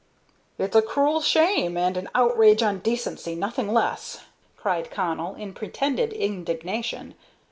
"It's 0.57 0.75
a 0.75 0.81
cruel 0.81 1.21
shame 1.21 1.77
and 1.77 1.95
an 1.95 2.09
outrage 2.15 2.63
on 2.63 2.79
dacency, 2.79 3.35
nothing 3.35 3.71
less!" 3.71 4.21
cried 4.57 4.89
Connell, 4.89 5.35
in 5.35 5.53
pretended 5.53 6.11
indignation. 6.11 7.13